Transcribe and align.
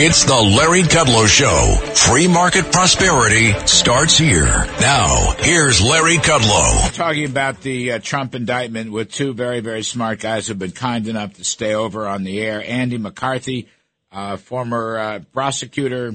It's 0.00 0.22
the 0.22 0.32
Larry 0.32 0.82
Kudlow 0.82 1.26
Show. 1.26 1.74
Free 1.92 2.28
market 2.28 2.70
prosperity 2.70 3.50
starts 3.66 4.16
here. 4.16 4.46
Now, 4.80 5.34
here's 5.40 5.82
Larry 5.82 6.18
Kudlow. 6.18 6.94
Talking 6.94 7.24
about 7.24 7.62
the 7.62 7.90
uh, 7.90 7.98
Trump 7.98 8.36
indictment 8.36 8.92
with 8.92 9.10
two 9.10 9.32
very, 9.34 9.58
very 9.58 9.82
smart 9.82 10.20
guys 10.20 10.46
who've 10.46 10.56
been 10.56 10.70
kind 10.70 11.08
enough 11.08 11.34
to 11.34 11.44
stay 11.44 11.74
over 11.74 12.06
on 12.06 12.22
the 12.22 12.40
air. 12.40 12.62
Andy 12.64 12.96
McCarthy, 12.96 13.66
uh, 14.12 14.36
former 14.36 14.98
uh, 14.98 15.20
prosecutor, 15.32 16.14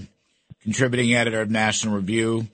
contributing 0.62 1.13
editor 1.13 1.41
of 1.41 1.52
National 1.52 1.98
Review, 1.98 2.48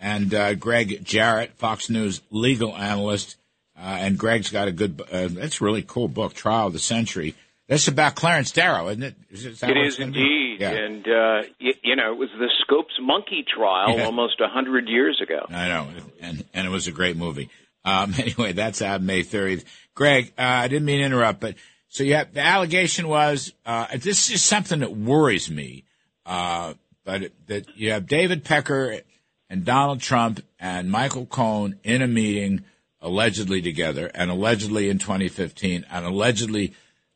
and 0.00 0.34
uh, 0.34 0.54
Gregg 0.54 1.04
Jarrett, 1.04 1.52
Fox 1.52 1.88
News 1.88 2.20
legal 2.32 2.76
analyst. 2.76 3.36
Uh, 3.78 3.98
and 4.00 4.18
Gregg's 4.18 4.50
got 4.50 4.66
a 4.66 4.72
good, 4.72 5.00
uh, 5.12 5.28
that's 5.28 5.60
a 5.60 5.64
really 5.64 5.82
cool 5.82 6.08
book, 6.08 6.34
Trial 6.34 6.66
of 6.66 6.72
the 6.72 6.80
Century. 6.80 7.36
That's 7.66 7.88
about 7.88 8.14
Clarence 8.14 8.52
Darrow, 8.52 8.88
isn't 8.88 9.02
it? 9.02 9.14
Is 9.30 9.46
it, 9.46 9.62
it 9.62 9.76
is 9.76 9.98
indeed. 9.98 10.60
Yeah. 10.60 10.70
And, 10.70 11.06
uh, 11.06 11.42
you, 11.58 11.72
you, 11.82 11.96
know, 11.96 12.12
it 12.12 12.18
was 12.18 12.28
the 12.38 12.50
Scopes 12.60 12.94
monkey 13.00 13.42
trial 13.42 13.96
yeah. 13.96 14.04
almost 14.04 14.40
a 14.40 14.48
hundred 14.48 14.88
years 14.88 15.20
ago. 15.22 15.46
I 15.48 15.68
know. 15.68 15.88
And, 16.20 16.44
and 16.52 16.66
it 16.66 16.70
was 16.70 16.88
a 16.88 16.92
great 16.92 17.16
movie. 17.16 17.48
Um, 17.84 18.14
anyway, 18.18 18.52
that's 18.52 18.82
out 18.82 19.02
May 19.02 19.22
30th. 19.22 19.64
Gregg, 19.94 20.32
uh, 20.38 20.42
I 20.42 20.68
didn't 20.68 20.84
mean 20.84 20.98
to 20.98 21.06
interrupt, 21.06 21.40
but 21.40 21.54
so 21.88 22.02
you 22.02 22.14
have, 22.14 22.34
the 22.34 22.40
allegation 22.40 23.08
was, 23.08 23.52
uh, 23.64 23.86
this 23.96 24.30
is 24.30 24.42
something 24.42 24.80
that 24.80 24.94
worries 24.94 25.50
me, 25.50 25.84
uh, 26.26 26.74
but 27.04 27.30
that 27.46 27.76
you 27.76 27.92
have 27.92 28.06
David 28.06 28.44
Pecker 28.44 29.00
and 29.48 29.64
Donald 29.64 30.00
Trump 30.00 30.44
and 30.58 30.90
Michael 30.90 31.26
Cohen 31.26 31.78
in 31.84 32.02
a 32.02 32.08
meeting 32.08 32.64
allegedly 33.00 33.62
together 33.62 34.10
and 34.14 34.30
allegedly 34.30 34.88
in 34.88 34.98
2015 34.98 35.86
and 35.90 36.04
allegedly 36.04 36.74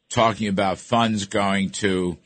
talking 0.08 0.48
about 0.48 0.78
funds 0.78 1.26
going 1.26 1.70
to 1.70 2.16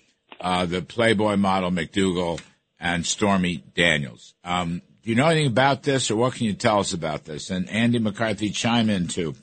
uh, 0.40 0.66
the 0.66 0.82
Playboy 0.82 1.36
model 1.36 1.70
McDougal 1.70 2.40
and 2.80 3.06
Stormy 3.06 3.62
Daniels. 3.74 4.34
Um, 4.44 4.82
do 5.02 5.10
you 5.10 5.16
know 5.16 5.26
anything 5.26 5.48
about 5.48 5.82
this, 5.82 6.10
or 6.10 6.16
what 6.16 6.34
can 6.34 6.46
you 6.46 6.52
tell 6.52 6.78
us 6.78 6.92
about 6.92 7.24
this? 7.24 7.50
And 7.50 7.68
Andy 7.68 7.98
McCarthy, 7.98 8.50
chime 8.50 8.88
in 8.88 9.08
too. 9.08 9.34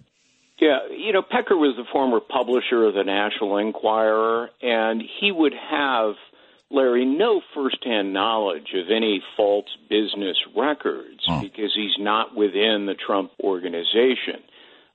Yeah, 0.60 0.80
you 0.90 1.14
know, 1.14 1.22
Pecker 1.22 1.56
was 1.56 1.76
the 1.78 1.86
former 1.92 2.20
publisher 2.20 2.86
of 2.86 2.94
the 2.94 3.04
National 3.04 3.58
Enquirer, 3.58 4.50
and 4.62 5.02
he 5.20 5.32
would 5.32 5.54
have, 5.54 6.16
Larry, 6.70 7.06
no 7.06 7.42
firsthand 7.54 8.14
knowledge 8.14 8.74
of 8.76 8.88
any 8.90 9.22
false 9.38 9.68
business 9.90 10.38
records 10.56 11.22
oh. 11.30 11.42
because 11.42 11.72
he's 11.74 11.98
not 11.98 12.36
within 12.36 12.86
the 12.88 12.96
Trump 12.96 13.32
organization. 13.42 14.44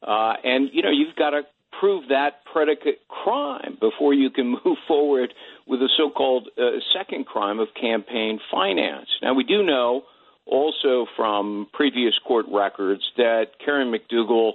Uh, 0.03 0.35
and, 0.45 0.69
you 0.73 0.83
know, 0.83 0.91
you've 0.91 1.17
got 1.17 1.31
to 1.31 1.43
prove 1.85 2.09
that 2.09 2.43
predicate 2.51 3.07
crime 3.09 3.77
before 3.79 4.15
you 4.15 4.31
can 4.31 4.57
move 4.65 4.79
forward 4.89 5.35
with 5.67 5.81
the 5.81 5.91
so-called 5.99 6.49
uh, 6.57 6.79
second 6.97 7.27
crime 7.27 7.59
of 7.61 7.69
campaign 7.79 8.41
finance. 8.51 9.07
Now 9.21 9.35
we 9.35 9.45
do 9.45 9.63
know 9.63 10.05
also 10.47 11.05
from 11.15 11.67
previous 11.75 12.15
court 12.27 12.47
records 12.51 13.03
that 13.19 13.49
Karen 13.63 13.93
McDougal 13.93 14.53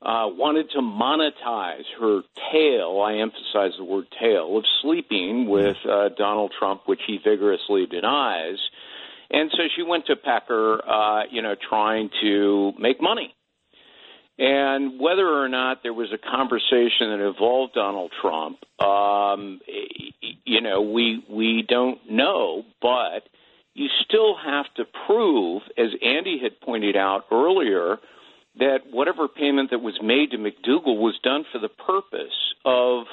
uh, 0.00 0.32
wanted 0.32 0.70
to 0.70 0.78
monetize 0.78 1.84
her 2.00 2.22
tale. 2.50 3.02
I 3.02 3.16
emphasize 3.16 3.76
the 3.76 3.84
word 3.84 4.06
tale 4.18 4.56
of 4.56 4.64
sleeping 4.80 5.50
with 5.50 5.76
uh, 5.86 6.08
Donald 6.16 6.54
Trump, 6.58 6.82
which 6.86 7.00
he 7.06 7.18
vigorously 7.22 7.84
denies. 7.84 8.56
And 9.30 9.50
so 9.52 9.64
she 9.76 9.82
went 9.82 10.06
to 10.06 10.16
Pecker, 10.16 10.80
uh, 10.88 11.24
you 11.30 11.42
know, 11.42 11.56
trying 11.68 12.08
to 12.22 12.72
make 12.78 13.02
money 13.02 13.34
and 14.40 14.98
whether 14.98 15.28
or 15.28 15.50
not 15.50 15.82
there 15.82 15.92
was 15.92 16.08
a 16.14 16.18
conversation 16.18 17.10
that 17.10 17.20
involved 17.20 17.74
Donald 17.74 18.10
Trump, 18.22 18.56
um, 18.80 19.60
you 20.46 20.62
know, 20.62 20.80
we 20.80 21.22
we 21.28 21.62
don't 21.68 22.10
know, 22.10 22.64
but 22.80 23.28
you 23.74 23.88
still 24.06 24.34
have 24.42 24.64
to 24.76 24.84
prove, 25.06 25.60
as 25.76 25.88
Andy 26.02 26.40
had 26.42 26.58
pointed 26.62 26.96
out 26.96 27.26
earlier, 27.30 27.98
that 28.58 28.78
whatever 28.90 29.28
payment 29.28 29.70
that 29.72 29.80
was 29.80 29.98
made 30.02 30.30
to 30.30 30.38
McDougal 30.38 30.98
was 30.98 31.18
done 31.22 31.44
for 31.52 31.58
the 31.58 31.68
purpose 31.68 32.54
of 32.64 33.04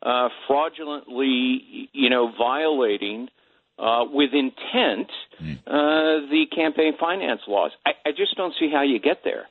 uh, 0.00 0.28
fraudulently, 0.46 1.88
you 1.92 2.08
know, 2.08 2.30
violating 2.38 3.26
uh, 3.80 4.04
with 4.08 4.30
intent 4.32 5.10
hmm. 5.40 5.54
uh, 5.66 6.22
the 6.30 6.44
campaign 6.54 6.92
finance 7.00 7.40
laws. 7.48 7.72
I, 7.84 7.90
I 8.06 8.10
just 8.12 8.36
don't 8.36 8.54
see 8.60 8.70
how 8.72 8.82
you 8.82 9.00
get 9.00 9.22
there. 9.24 9.46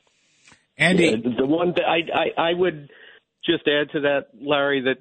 Andy, 0.78 1.06
yeah, 1.06 1.30
the 1.36 1.46
one 1.46 1.74
that 1.76 1.84
I, 1.84 1.98
I 2.14 2.50
I 2.50 2.54
would 2.54 2.88
just 3.44 3.66
add 3.66 3.90
to 3.92 4.00
that, 4.02 4.28
Larry, 4.40 4.82
that 4.82 4.98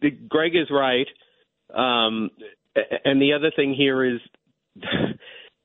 the, 0.00 0.10
Gregg 0.10 0.54
is 0.54 0.70
right, 0.70 1.06
um, 1.74 2.30
and 3.04 3.20
the 3.20 3.32
other 3.32 3.50
thing 3.54 3.74
here 3.74 4.04
is 4.04 4.20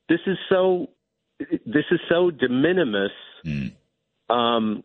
this 0.08 0.20
is 0.26 0.38
so 0.48 0.88
this 1.38 1.84
is 1.90 2.00
so 2.08 2.30
de 2.30 2.48
minimis. 2.48 3.10
Mm. 3.44 3.72
Um, 4.30 4.82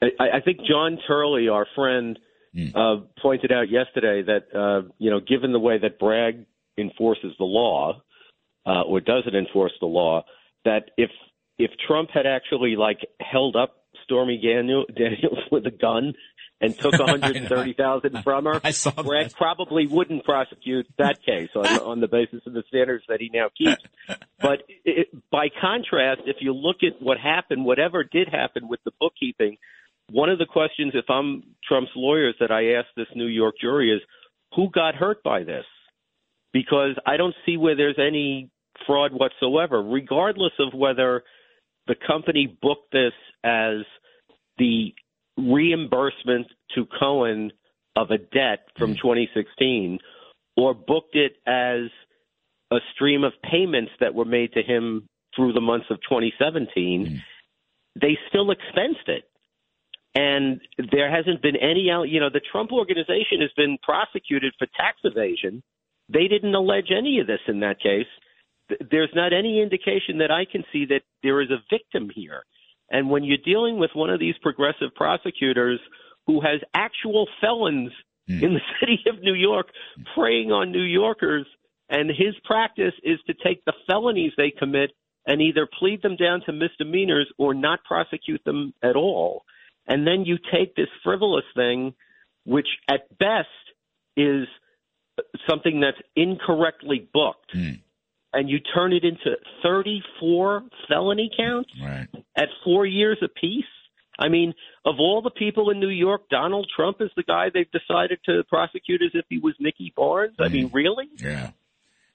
I, 0.00 0.36
I 0.36 0.40
think 0.44 0.60
John 0.68 0.98
Turley, 1.06 1.48
our 1.48 1.66
friend, 1.74 2.18
mm. 2.56 2.74
uh, 2.74 3.04
pointed 3.20 3.52
out 3.52 3.68
yesterday 3.68 4.22
that 4.22 4.56
uh, 4.56 4.88
you 4.98 5.10
know, 5.10 5.20
given 5.20 5.52
the 5.52 5.58
way 5.58 5.78
that 5.78 5.98
Bragg 5.98 6.46
enforces 6.78 7.32
the 7.38 7.44
law 7.44 8.00
uh, 8.64 8.82
or 8.82 9.00
doesn't 9.00 9.34
enforce 9.34 9.72
the 9.80 9.86
law, 9.86 10.24
that 10.64 10.90
if 10.96 11.10
if 11.58 11.72
Trump 11.86 12.10
had 12.14 12.26
actually 12.26 12.76
like 12.76 13.00
held 13.20 13.56
up 13.56 13.74
Stormy 14.08 14.40
Daniel, 14.42 14.86
Daniels 14.94 15.38
with 15.52 15.66
a 15.66 15.70
gun 15.70 16.14
and 16.60 16.76
took 16.76 16.92
130,000 16.98 18.22
from 18.24 18.46
her, 18.46 18.60
I 18.64 18.70
saw 18.72 18.90
Bragg 18.90 19.32
probably 19.34 19.86
wouldn't 19.86 20.24
prosecute 20.24 20.86
that 20.96 21.22
case 21.22 21.50
on, 21.54 21.66
on 21.82 22.00
the 22.00 22.08
basis 22.08 22.40
of 22.46 22.54
the 22.54 22.64
standards 22.68 23.04
that 23.08 23.20
he 23.20 23.30
now 23.32 23.48
keeps. 23.56 23.82
But 24.40 24.62
it, 24.84 25.08
by 25.30 25.48
contrast, 25.60 26.22
if 26.26 26.36
you 26.40 26.54
look 26.54 26.78
at 26.82 27.00
what 27.00 27.18
happened, 27.18 27.64
whatever 27.64 28.02
did 28.02 28.28
happen 28.28 28.66
with 28.66 28.80
the 28.84 28.92
bookkeeping, 28.98 29.58
one 30.10 30.30
of 30.30 30.38
the 30.38 30.46
questions, 30.46 30.92
if 30.94 31.04
I'm 31.10 31.42
Trump's 31.68 31.90
lawyers, 31.94 32.34
that 32.40 32.50
I 32.50 32.78
asked 32.78 32.96
this 32.96 33.08
New 33.14 33.26
York 33.26 33.56
jury 33.60 33.94
is, 33.94 34.00
who 34.56 34.70
got 34.70 34.94
hurt 34.94 35.22
by 35.22 35.44
this? 35.44 35.66
Because 36.54 36.96
I 37.06 37.18
don't 37.18 37.34
see 37.44 37.58
where 37.58 37.76
there's 37.76 37.98
any 37.98 38.50
fraud 38.86 39.12
whatsoever, 39.12 39.82
regardless 39.82 40.52
of 40.58 40.72
whether 40.72 41.24
the 41.86 41.94
company 42.06 42.56
booked 42.62 42.90
this 42.90 43.12
as 43.44 43.84
the 44.58 44.94
reimbursement 45.36 46.46
to 46.74 46.86
Cohen 46.98 47.52
of 47.96 48.10
a 48.10 48.18
debt 48.18 48.60
from 48.76 48.94
2016 48.94 49.98
or 50.56 50.74
booked 50.74 51.14
it 51.14 51.36
as 51.46 51.90
a 52.70 52.78
stream 52.94 53.24
of 53.24 53.32
payments 53.50 53.92
that 54.00 54.14
were 54.14 54.24
made 54.24 54.52
to 54.52 54.62
him 54.62 55.08
through 55.34 55.52
the 55.52 55.60
months 55.60 55.86
of 55.90 55.98
2017, 56.08 57.06
mm. 57.06 57.18
they 58.00 58.18
still 58.28 58.50
expensed 58.50 59.08
it. 59.08 59.24
And 60.14 60.60
there 60.90 61.10
hasn't 61.14 61.42
been 61.42 61.56
any, 61.56 61.82
you 61.82 62.18
know, 62.18 62.30
the 62.30 62.40
Trump 62.50 62.72
organization 62.72 63.40
has 63.40 63.50
been 63.56 63.78
prosecuted 63.82 64.52
for 64.58 64.66
tax 64.76 64.98
evasion. 65.04 65.62
They 66.08 66.26
didn't 66.26 66.54
allege 66.54 66.90
any 66.96 67.20
of 67.20 67.26
this 67.26 67.40
in 67.46 67.60
that 67.60 67.80
case. 67.80 68.06
There's 68.90 69.12
not 69.14 69.32
any 69.32 69.62
indication 69.62 70.18
that 70.18 70.30
I 70.30 70.44
can 70.50 70.64
see 70.72 70.86
that 70.86 71.02
there 71.22 71.40
is 71.40 71.50
a 71.50 71.62
victim 71.70 72.10
here. 72.12 72.42
And 72.90 73.10
when 73.10 73.24
you're 73.24 73.38
dealing 73.44 73.78
with 73.78 73.90
one 73.94 74.10
of 74.10 74.20
these 74.20 74.34
progressive 74.42 74.94
prosecutors 74.94 75.80
who 76.26 76.40
has 76.40 76.60
actual 76.74 77.26
felons 77.40 77.90
mm. 78.28 78.42
in 78.42 78.54
the 78.54 78.60
city 78.80 79.00
of 79.08 79.20
New 79.22 79.34
York 79.34 79.68
preying 80.14 80.52
on 80.52 80.72
New 80.72 80.82
Yorkers, 80.82 81.46
and 81.88 82.10
his 82.10 82.34
practice 82.44 82.94
is 83.02 83.18
to 83.26 83.34
take 83.34 83.64
the 83.64 83.72
felonies 83.86 84.32
they 84.36 84.50
commit 84.50 84.90
and 85.26 85.40
either 85.42 85.68
plead 85.78 86.02
them 86.02 86.16
down 86.16 86.42
to 86.46 86.52
misdemeanors 86.52 87.30
or 87.38 87.54
not 87.54 87.84
prosecute 87.84 88.42
them 88.44 88.72
at 88.82 88.96
all. 88.96 89.44
And 89.86 90.06
then 90.06 90.24
you 90.24 90.38
take 90.52 90.74
this 90.74 90.88
frivolous 91.02 91.44
thing, 91.54 91.94
which 92.44 92.68
at 92.88 93.08
best 93.18 93.48
is 94.16 94.46
something 95.48 95.80
that's 95.80 95.98
incorrectly 96.16 97.08
booked. 97.12 97.54
Mm 97.54 97.80
and 98.32 98.48
you 98.48 98.58
turn 98.60 98.92
it 98.92 99.04
into 99.04 99.36
34 99.62 100.62
felony 100.88 101.30
counts 101.36 101.70
right. 101.82 102.08
At 102.38 102.48
four 102.64 102.86
years 102.86 103.18
apiece. 103.22 103.64
I 104.18 104.28
mean, 104.28 104.54
of 104.84 104.96
all 104.98 105.22
the 105.22 105.30
people 105.30 105.70
in 105.70 105.78
New 105.78 105.90
York, 105.90 106.28
Donald 106.28 106.68
Trump 106.74 107.00
is 107.00 107.10
the 107.16 107.22
guy 107.22 107.50
they've 107.52 107.70
decided 107.70 108.18
to 108.26 108.42
prosecute 108.48 109.02
as 109.02 109.10
if 109.14 109.24
he 109.28 109.38
was 109.38 109.54
Nicky 109.60 109.92
Barnes. 109.94 110.36
I 110.40 110.48
mean, 110.48 110.70
mm. 110.70 110.74
really? 110.74 111.08
Yeah. 111.18 111.50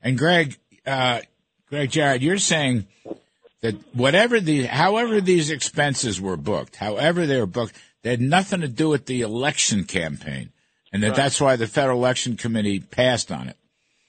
And 0.01 0.17
Gregg, 0.17 0.57
uh, 0.85 1.21
Gregg 1.69 1.91
Jarrett, 1.91 2.21
you're 2.21 2.39
saying 2.39 2.87
that 3.61 3.75
whatever 3.93 4.39
the, 4.41 4.63
however 4.63 5.21
these 5.21 5.49
expenses 5.49 6.19
were 6.19 6.35
booked, 6.35 6.75
however 6.75 7.25
they 7.25 7.39
were 7.39 7.45
booked, 7.45 7.75
they 8.01 8.11
had 8.11 8.21
nothing 8.21 8.61
to 8.61 8.67
do 8.67 8.89
with 8.89 9.05
the 9.05 9.21
election 9.21 9.85
campaign, 9.85 10.51
and 10.91 11.01
that 11.03 11.09
right. 11.09 11.15
that's 11.15 11.39
why 11.39 11.55
the 11.55 11.67
Federal 11.67 11.97
Election 11.97 12.35
Committee 12.35 12.81
passed 12.81 13.31
on 13.31 13.47
it. 13.47 13.57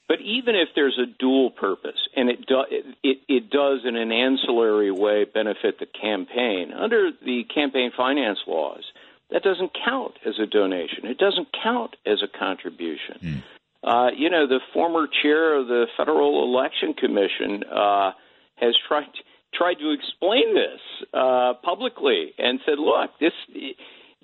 But 0.06 0.20
even 0.20 0.54
if 0.54 0.68
there's 0.74 0.98
a 0.98 1.06
dual 1.18 1.50
purpose, 1.50 2.08
and 2.14 2.28
it, 2.28 2.46
do, 2.46 2.64
it, 3.02 3.18
it 3.26 3.50
does 3.50 3.80
in 3.86 3.96
an 3.96 4.12
ancillary 4.12 4.90
way 4.90 5.24
benefit 5.24 5.78
the 5.78 5.86
campaign, 5.86 6.72
under 6.72 7.10
the 7.24 7.44
campaign 7.44 7.90
finance 7.96 8.38
laws, 8.46 8.84
that 9.30 9.42
doesn't 9.42 9.72
count 9.84 10.14
as 10.26 10.34
a 10.38 10.46
donation. 10.46 11.06
It 11.06 11.18
doesn't 11.18 11.48
count 11.62 11.96
as 12.04 12.22
a 12.22 12.38
contribution. 12.38 13.18
Mm. 13.22 13.42
Uh, 13.82 14.10
you 14.16 14.30
know, 14.30 14.46
the 14.46 14.60
former 14.72 15.06
chair 15.22 15.58
of 15.58 15.68
the 15.68 15.86
Federal 15.96 16.44
Election 16.44 16.94
Commission 16.94 17.64
uh, 17.64 18.12
has 18.56 18.74
tried 18.86 19.08
tried 19.52 19.74
to 19.74 19.90
explain 19.92 20.54
this 20.54 20.80
uh, 21.12 21.54
publicly 21.62 22.32
and 22.38 22.60
said, 22.64 22.78
"Look, 22.78 23.10
this 23.20 23.32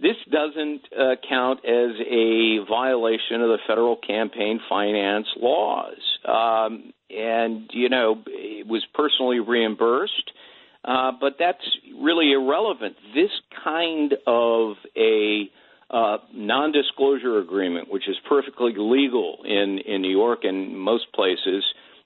this 0.00 0.17
doesn't 0.31 0.82
uh, 0.99 1.17
count 1.29 1.61
as 1.64 1.93
a 2.00 2.58
violation 2.69 3.43
of 3.43 3.49
the 3.49 3.58
federal 3.67 3.97
campaign 3.97 4.61
finance 4.69 5.26
laws." 5.37 5.99
Um, 6.25 6.93
and 7.11 7.70
you 7.73 7.88
know, 7.88 8.23
it 8.26 8.67
was 8.67 8.85
personally 8.94 9.41
reimbursed. 9.41 10.32
Uh, 10.82 11.12
but 11.20 11.35
that's 11.38 11.58
really 12.00 12.32
irrelevant. 12.32 12.97
This 13.14 13.31
kind 13.62 14.14
of 14.26 14.76
a 14.97 15.50
uh, 15.91 16.19
non-disclosure 16.32 17.38
agreement, 17.38 17.91
which 17.91 18.08
is 18.08 18.17
perfectly 18.29 18.73
legal 18.76 19.38
in 19.44 19.79
in 19.79 20.00
New 20.00 20.11
York 20.11 20.41
and 20.44 20.79
most 20.79 21.12
places, 21.12 21.64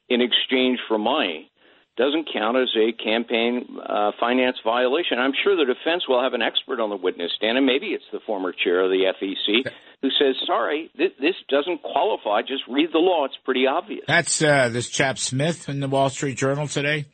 in 0.08 0.20
exchange 0.20 0.80
for 0.88 0.98
money, 0.98 1.50
doesn't 1.96 2.28
count 2.32 2.56
as 2.56 2.70
a 2.76 2.92
campaign 2.92 3.78
uh, 3.80 4.10
finance 4.18 4.56
violation. 4.64 5.18
I'm 5.18 5.32
sure 5.44 5.56
the 5.56 5.72
defense 5.72 6.08
will 6.08 6.22
have 6.22 6.34
an 6.34 6.42
expert 6.42 6.80
on 6.80 6.90
the 6.90 6.96
witness 6.96 7.30
stand, 7.36 7.56
and 7.56 7.66
maybe 7.66 7.88
it's 7.88 8.04
the 8.12 8.20
former 8.26 8.52
chair 8.52 8.82
of 8.82 8.90
the 8.90 9.12
FEC 9.20 9.70
who 10.02 10.08
says, 10.10 10.34
"Sorry, 10.46 10.90
th- 10.96 11.14
this 11.20 11.36
doesn't 11.48 11.82
qualify. 11.82 12.42
Just 12.42 12.64
read 12.68 12.90
the 12.92 12.98
law; 12.98 13.24
it's 13.24 13.36
pretty 13.44 13.66
obvious." 13.66 14.04
That's 14.08 14.42
uh, 14.42 14.68
this 14.70 14.88
chap 14.90 15.18
Smith 15.18 15.68
in 15.68 15.80
the 15.80 15.88
Wall 15.88 16.10
Street 16.10 16.36
Journal 16.36 16.66
today. 16.66 17.06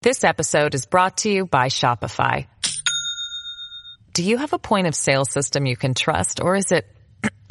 This 0.00 0.24
episode 0.24 0.74
is 0.74 0.86
brought 0.86 1.18
to 1.18 1.30
you 1.30 1.46
by 1.46 1.68
Shopify. 1.68 2.46
Do 4.14 4.22
you 4.22 4.38
have 4.38 4.52
a 4.52 4.58
point 4.58 4.86
of 4.86 4.94
sale 4.94 5.24
system 5.24 5.66
you 5.66 5.76
can 5.76 5.92
trust, 5.92 6.40
or 6.40 6.56
is 6.56 6.72
it 6.72 6.86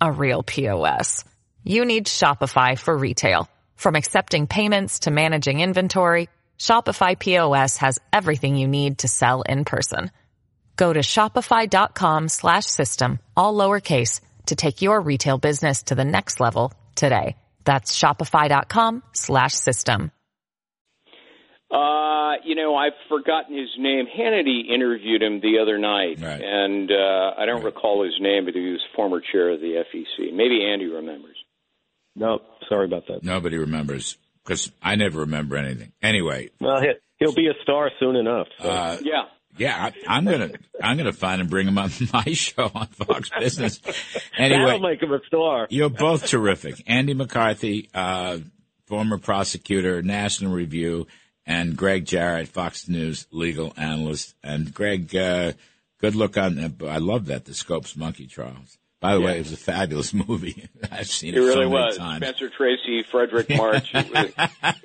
a 0.00 0.12
real 0.12 0.42
POS? 0.42 1.24
You 1.64 1.84
need 1.86 2.06
Shopify 2.06 2.78
for 2.78 2.96
retail. 2.96 3.48
From 3.76 3.94
accepting 3.94 4.46
payments 4.46 5.00
to 5.00 5.10
managing 5.10 5.60
inventory, 5.60 6.28
Shopify 6.58 7.18
POS 7.18 7.78
has 7.78 8.00
everything 8.12 8.56
you 8.56 8.68
need 8.68 8.98
to 8.98 9.08
sell 9.08 9.42
in 9.42 9.64
person. 9.64 10.10
Go 10.76 10.92
to 10.92 11.00
shopify.com 11.00 12.28
slash 12.28 12.64
system, 12.64 13.18
all 13.36 13.54
lowercase, 13.54 14.20
to 14.46 14.56
take 14.56 14.82
your 14.82 15.00
retail 15.00 15.38
business 15.38 15.84
to 15.84 15.94
the 15.94 16.04
next 16.04 16.40
level 16.40 16.72
today. 16.94 17.36
That's 17.64 17.98
shopify.com 17.98 19.02
slash 19.12 19.54
system. 19.54 20.10
Uh, 21.70 22.34
you 22.44 22.54
know, 22.54 22.76
I've 22.76 22.92
forgotten 23.08 23.56
his 23.56 23.70
name. 23.78 24.06
Hannity 24.06 24.68
interviewed 24.72 25.22
him 25.22 25.40
the 25.40 25.58
other 25.60 25.78
night, 25.78 26.20
right. 26.20 26.40
and 26.40 26.90
uh, 26.90 27.32
I 27.36 27.46
don't 27.46 27.56
right. 27.56 27.64
recall 27.64 28.04
his 28.04 28.14
name, 28.20 28.44
but 28.44 28.54
he 28.54 28.70
was 28.70 28.80
former 28.94 29.20
chair 29.20 29.50
of 29.50 29.60
the 29.60 29.82
FEC. 29.92 30.32
Maybe 30.32 30.64
Andy 30.64 30.86
remembers. 30.86 31.36
No, 32.16 32.40
sorry 32.68 32.86
about 32.86 33.06
that. 33.08 33.22
Nobody 33.22 33.58
remembers 33.58 34.16
because 34.44 34.70
I 34.82 34.96
never 34.96 35.20
remember 35.20 35.56
anything. 35.56 35.92
Anyway, 36.02 36.50
well, 36.60 36.80
he'll 37.18 37.34
be 37.34 37.48
a 37.48 37.62
star 37.62 37.90
soon 37.98 38.16
enough. 38.16 38.48
So. 38.60 38.68
Uh, 38.68 38.98
yeah. 39.02 39.24
Yeah, 39.56 39.90
I, 40.08 40.18
am 40.18 40.24
gonna 40.24 40.50
I'm 40.82 40.96
gonna 40.96 41.12
find 41.12 41.40
and 41.40 41.48
bring 41.48 41.68
him 41.68 41.78
on 41.78 41.90
my 42.12 42.24
show 42.32 42.70
on 42.74 42.88
Fox 42.88 43.30
Business. 43.38 43.80
Anyway, 44.36 44.64
that'll 44.64 44.80
make 44.80 45.00
him 45.00 45.12
a 45.12 45.20
star. 45.28 45.68
You're 45.70 45.90
both 45.90 46.26
terrific, 46.26 46.82
Andy 46.88 47.14
McCarthy, 47.14 47.88
uh, 47.94 48.38
former 48.86 49.16
prosecutor, 49.18 50.02
National 50.02 50.52
Review, 50.52 51.06
and 51.46 51.76
Gregg 51.76 52.04
Jarrett, 52.04 52.48
Fox 52.48 52.88
News 52.88 53.28
legal 53.30 53.72
analyst. 53.76 54.34
And 54.42 54.74
Gregg, 54.74 55.14
uh, 55.14 55.52
good 56.00 56.16
look 56.16 56.36
on. 56.36 56.58
Uh, 56.58 56.86
I 56.86 56.98
love 56.98 57.26
that 57.26 57.44
the 57.44 57.54
Scopes 57.54 57.96
Monkey 57.96 58.26
Trials. 58.26 58.76
By 59.04 59.16
the 59.16 59.20
yeah. 59.20 59.26
way, 59.26 59.36
it 59.36 59.40
was 59.40 59.52
a 59.52 59.58
fabulous 59.58 60.14
movie. 60.14 60.66
I've 60.90 61.10
seen 61.10 61.34
it, 61.34 61.36
it 61.36 61.40
really 61.40 61.66
so 61.66 61.68
was. 61.68 61.98
Times. 61.98 62.24
Spencer 62.24 62.48
Tracy, 62.48 63.04
Fredric 63.04 63.54
March, 63.58 63.92
was, 63.92 64.32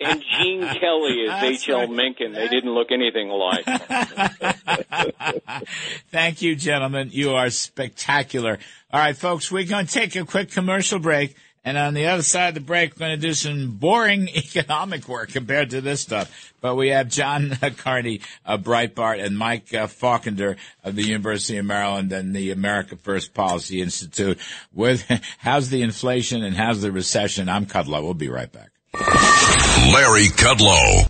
and 0.01 0.23
Gene 0.41 0.59
Kelly 0.59 1.27
as 1.29 1.41
H.L. 1.41 1.87
Mencken. 1.87 2.33
They 2.33 2.49
didn't 2.49 2.73
look 2.73 2.91
anything 2.91 3.29
alike. 3.29 3.63
Thank 6.11 6.41
you, 6.41 6.57
gentlemen. 6.57 7.11
You 7.13 7.35
are 7.35 7.49
spectacular. 7.49 8.59
All 8.91 8.99
right, 8.99 9.15
folks, 9.15 9.49
we're 9.49 9.63
going 9.63 9.85
to 9.85 9.93
take 9.93 10.17
a 10.17 10.25
quick 10.25 10.51
commercial 10.51 10.99
break. 10.99 11.37
And 11.65 11.77
on 11.77 11.93
the 11.93 12.07
other 12.07 12.23
side 12.23 12.49
of 12.49 12.53
the 12.55 12.61
break, 12.61 12.95
we're 12.95 13.07
going 13.07 13.19
to 13.19 13.27
do 13.27 13.33
some 13.33 13.71
boring 13.71 14.29
economic 14.35 15.07
work 15.07 15.31
compared 15.31 15.71
to 15.71 15.81
this 15.81 16.01
stuff. 16.01 16.53
But 16.61 16.75
we 16.75 16.89
have 16.89 17.09
John 17.09 17.57
Carney 17.77 18.21
of 18.45 18.61
Breitbart 18.61 19.23
and 19.23 19.37
Mike 19.37 19.73
uh, 19.73 19.87
Faulkender 19.87 20.57
of 20.83 20.95
the 20.95 21.03
University 21.03 21.57
of 21.57 21.65
Maryland 21.65 22.11
and 22.11 22.35
the 22.35 22.51
America 22.51 22.95
First 22.95 23.33
Policy 23.33 23.81
Institute 23.81 24.39
with 24.73 25.05
how's 25.39 25.69
the 25.69 25.81
inflation 25.81 26.43
and 26.43 26.55
how's 26.55 26.81
the 26.81 26.91
recession. 26.91 27.49
I'm 27.49 27.65
Kudlow. 27.65 28.03
We'll 28.03 28.13
be 28.13 28.29
right 28.29 28.51
back. 28.51 28.69
Larry 28.93 30.27
Kudlow. 30.27 31.09